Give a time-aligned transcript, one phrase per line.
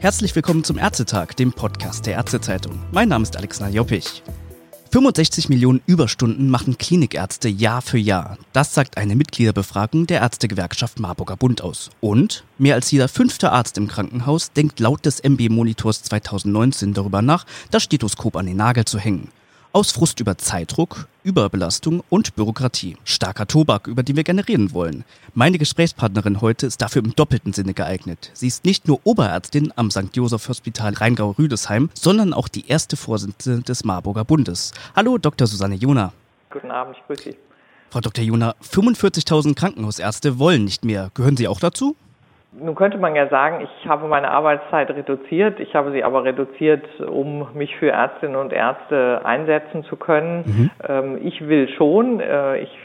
[0.00, 2.82] Herzlich willkommen zum Ärztetag, dem Podcast der Ärztezeitung.
[2.90, 4.22] Mein Name ist Alexander Joppich.
[4.92, 8.38] 65 Millionen Überstunden machen Klinikärzte Jahr für Jahr.
[8.54, 11.90] Das sagt eine Mitgliederbefragung der Ärztegewerkschaft Marburger Bund aus.
[12.00, 17.44] Und mehr als jeder fünfte Arzt im Krankenhaus denkt laut des MB-Monitors 2019 darüber nach,
[17.70, 19.28] das Stethoskop an den Nagel zu hängen.
[19.72, 22.96] Aus Frust über Zeitdruck, Überbelastung und Bürokratie.
[23.04, 25.04] Starker Tobak, über den wir gerne reden wollen.
[25.32, 28.32] Meine Gesprächspartnerin heute ist dafür im doppelten Sinne geeignet.
[28.34, 30.08] Sie ist nicht nur Oberärztin am St.
[30.16, 34.72] Joseph Hospital Rheingau-Rüdesheim, sondern auch die erste Vorsitzende des Marburger Bundes.
[34.96, 35.46] Hallo, Dr.
[35.46, 36.12] Susanne Jona.
[36.50, 37.36] Guten Abend, ich grüße Sie.
[37.90, 38.24] Frau Dr.
[38.24, 41.12] Jona, 45.000 Krankenhausärzte wollen nicht mehr.
[41.14, 41.94] Gehören Sie auch dazu?
[42.52, 45.60] Nun könnte man ja sagen, ich habe meine Arbeitszeit reduziert.
[45.60, 50.42] Ich habe sie aber reduziert, um mich für Ärztinnen und Ärzte einsetzen zu können.
[50.44, 50.70] Mhm.
[50.88, 52.18] Ähm, ich will schon.
[52.18, 52.76] Äh, ich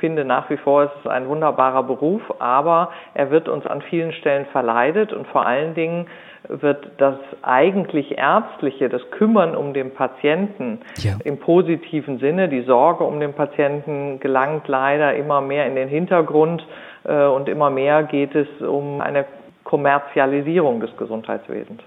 [0.00, 4.12] finde nach wie vor, es ist ein wunderbarer Beruf, aber er wird uns an vielen
[4.12, 6.06] Stellen verleidet und vor allen Dingen
[6.48, 11.12] wird das eigentlich Ärztliche, das Kümmern um den Patienten ja.
[11.24, 16.66] im positiven Sinne, die Sorge um den Patienten gelangt leider immer mehr in den Hintergrund
[17.04, 19.26] und immer mehr geht es um eine
[19.64, 21.80] Kommerzialisierung des Gesundheitswesens.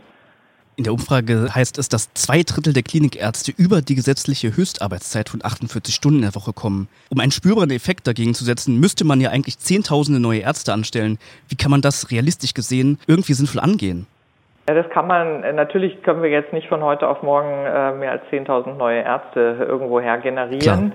[0.77, 5.43] In der Umfrage heißt es, dass zwei Drittel der Klinikärzte über die gesetzliche Höchstarbeitszeit von
[5.43, 6.87] 48 Stunden in der Woche kommen.
[7.09, 11.17] Um einen spürbaren Effekt dagegen zu setzen, müsste man ja eigentlich Zehntausende neue Ärzte anstellen.
[11.49, 14.05] Wie kann man das realistisch gesehen irgendwie sinnvoll angehen?
[14.69, 17.93] Ja, das kann man, äh, natürlich können wir jetzt nicht von heute auf morgen äh,
[17.93, 20.91] mehr als 10.000 neue Ärzte irgendwoher generieren, Klar.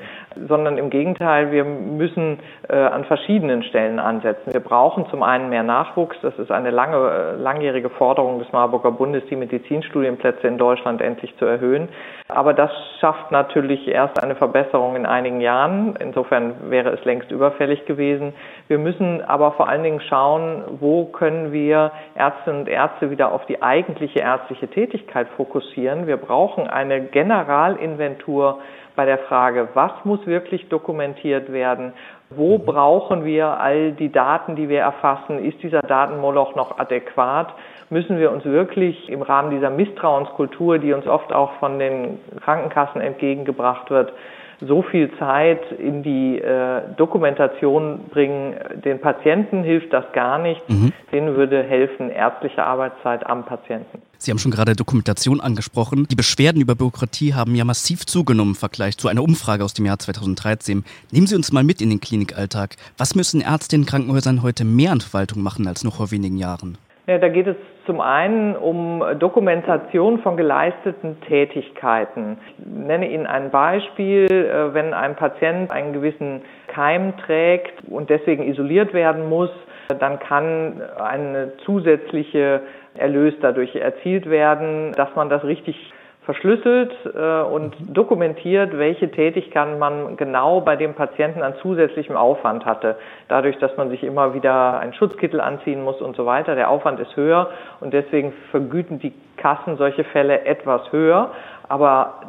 [0.49, 2.39] Sondern im Gegenteil, wir müssen
[2.69, 4.53] äh, an verschiedenen Stellen ansetzen.
[4.53, 9.23] Wir brauchen zum einen mehr Nachwuchs, das ist eine lange, langjährige Forderung des Marburger Bundes,
[9.31, 11.89] die Medizinstudienplätze in Deutschland endlich zu erhöhen.
[12.29, 15.97] Aber das schafft natürlich erst eine Verbesserung in einigen Jahren.
[15.99, 18.33] Insofern wäre es längst überfällig gewesen.
[18.69, 23.45] Wir müssen aber vor allen Dingen schauen, wo können wir Ärztinnen und Ärzte wieder auf
[23.47, 26.07] die eigentliche ärztliche Tätigkeit fokussieren.
[26.07, 28.59] Wir brauchen eine Generalinventur
[28.97, 31.93] bei der Frage, was muss wirklich dokumentiert werden,
[32.31, 37.55] wo brauchen wir all die Daten, die wir erfassen, ist dieser Datenmoloch noch adäquat,
[37.91, 43.01] müssen wir uns wirklich im Rahmen dieser Misstrauenskultur, die uns oft auch von den Krankenkassen
[43.01, 44.13] entgegengebracht wird,
[44.61, 48.55] so viel Zeit in die äh, Dokumentation bringen.
[48.85, 50.63] Den Patienten hilft das gar nicht.
[50.69, 50.93] Mhm.
[51.11, 54.03] Denen würde helfen ärztliche Arbeitszeit am Patienten.
[54.23, 56.07] Sie haben schon gerade Dokumentation angesprochen.
[56.09, 59.85] Die Beschwerden über Bürokratie haben ja massiv zugenommen im Vergleich zu einer Umfrage aus dem
[59.85, 60.85] Jahr 2013.
[61.11, 62.77] Nehmen Sie uns mal mit in den Klinikalltag.
[62.97, 66.79] Was müssen Ärzte in Krankenhäusern heute mehr an Verwaltung machen als noch vor wenigen Jahren?
[67.09, 72.39] Ja, da geht es zum einen um Dokumentation von geleisteten Tätigkeiten.
[72.59, 74.27] Ich nenne Ihnen ein Beispiel.
[74.31, 79.51] Äh, wenn ein Patient einen gewissen Keim trägt und deswegen isoliert werden muss,
[79.99, 82.61] dann kann eine zusätzliche
[82.95, 85.93] Erlös dadurch erzielt werden, dass man das richtig
[86.25, 92.97] verschlüsselt äh, und dokumentiert, welche Tätigkeiten man genau bei dem Patienten an zusätzlichem Aufwand hatte.
[93.29, 96.55] Dadurch, dass man sich immer wieder einen Schutzkittel anziehen muss und so weiter.
[96.55, 97.51] Der Aufwand ist höher
[97.81, 101.33] und deswegen vergüten die Kassen solche Fälle etwas höher.
[101.69, 102.21] Aber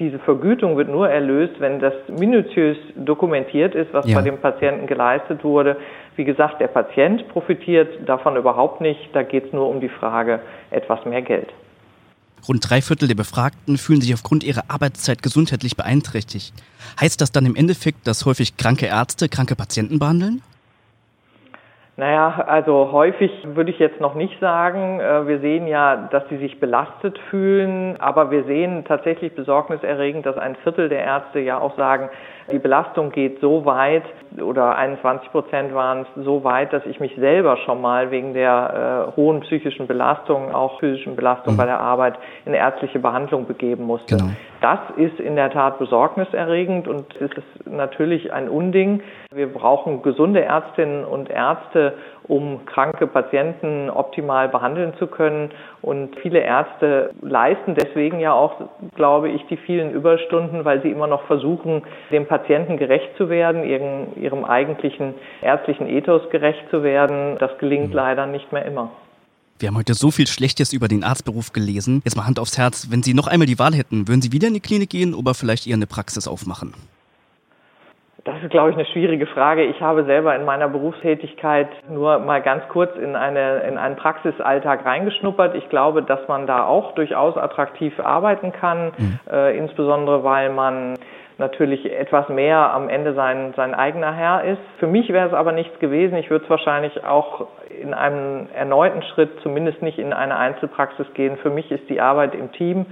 [0.00, 4.16] diese Vergütung wird nur erlöst, wenn das minutiös dokumentiert ist, was ja.
[4.16, 5.76] bei dem Patienten geleistet wurde.
[6.16, 9.10] Wie gesagt, der Patient profitiert davon überhaupt nicht.
[9.12, 10.40] Da geht es nur um die Frage
[10.70, 11.48] etwas mehr Geld.
[12.48, 16.54] Rund drei Viertel der Befragten fühlen sich aufgrund ihrer Arbeitszeit gesundheitlich beeinträchtigt.
[16.98, 20.42] Heißt das dann im Endeffekt, dass häufig kranke Ärzte kranke Patienten behandeln?
[22.00, 25.00] Naja, also häufig würde ich jetzt noch nicht sagen.
[25.00, 30.38] Äh, wir sehen ja, dass sie sich belastet fühlen, aber wir sehen tatsächlich besorgniserregend, dass
[30.38, 32.08] ein Viertel der Ärzte ja auch sagen,
[32.50, 34.02] die Belastung geht so weit
[34.40, 39.10] oder 21 Prozent waren es so weit, dass ich mich selber schon mal wegen der
[39.12, 41.58] äh, hohen psychischen Belastung, auch physischen Belastung mhm.
[41.58, 42.14] bei der Arbeit
[42.46, 44.16] in ärztliche Behandlung begeben musste.
[44.16, 44.30] Genau.
[44.60, 49.02] Das ist in der Tat besorgniserregend und es ist natürlich ein Unding.
[49.32, 51.89] Wir brauchen gesunde Ärztinnen und Ärzte,
[52.24, 55.50] um kranke Patienten optimal behandeln zu können.
[55.82, 58.54] Und viele Ärzte leisten deswegen ja auch,
[58.94, 63.64] glaube ich, die vielen Überstunden, weil sie immer noch versuchen, dem Patienten gerecht zu werden,
[63.64, 67.36] ihrem, ihrem eigentlichen ärztlichen Ethos gerecht zu werden.
[67.38, 67.96] Das gelingt mhm.
[67.96, 68.90] leider nicht mehr immer.
[69.58, 72.00] Wir haben heute so viel Schlechtes über den Arztberuf gelesen.
[72.04, 74.48] Jetzt mal Hand aufs Herz, wenn Sie noch einmal die Wahl hätten, würden Sie wieder
[74.48, 76.72] in die Klinik gehen oder vielleicht eher eine Praxis aufmachen?
[78.24, 79.64] Das ist, glaube ich, eine schwierige Frage.
[79.64, 84.84] Ich habe selber in meiner Berufstätigkeit nur mal ganz kurz in, eine, in einen Praxisalltag
[84.84, 85.54] reingeschnuppert.
[85.54, 89.20] Ich glaube, dass man da auch durchaus attraktiv arbeiten kann, mhm.
[89.30, 90.94] äh, insbesondere weil man
[91.38, 94.60] natürlich etwas mehr am Ende sein, sein eigener Herr ist.
[94.78, 96.16] Für mich wäre es aber nichts gewesen.
[96.16, 101.38] Ich würde es wahrscheinlich auch in einem erneuten Schritt zumindest nicht in eine Einzelpraxis gehen.
[101.38, 102.84] Für mich ist die Arbeit im Team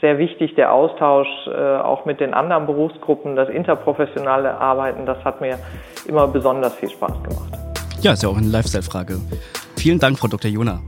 [0.00, 5.40] sehr wichtig, der Austausch äh, auch mit den anderen Berufsgruppen, das interprofessionelle Arbeiten, das hat
[5.40, 5.58] mir
[6.06, 7.52] immer besonders viel Spaß gemacht.
[8.02, 9.18] Ja, ist ja auch eine Lifestyle-Frage.
[9.76, 10.50] Vielen Dank, Frau Dr.
[10.50, 10.80] Jona.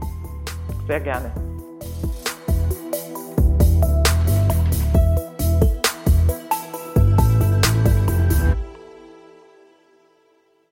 [0.87, 1.31] Sehr gerne.